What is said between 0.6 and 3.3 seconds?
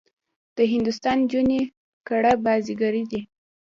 هندوستان نجونې کړه بازيګرې دي.